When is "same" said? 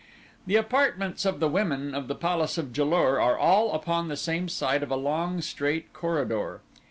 4.17-4.49